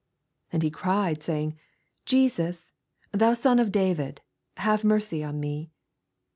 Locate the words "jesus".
2.07-2.71